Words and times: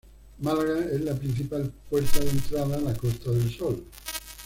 Málaga 0.39 0.79
es 0.79 0.99
la 1.01 1.13
principal 1.13 1.71
puerta 1.87 2.21
de 2.21 2.31
entrada 2.31 2.75
a 2.75 2.81
la 2.81 2.95
Costa 2.95 3.29
del 3.29 3.51
Sol. 3.55 3.83